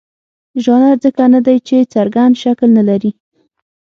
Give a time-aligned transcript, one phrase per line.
[0.63, 3.11] ژانر ځکه نه دی چې څرګند شکل نه لري.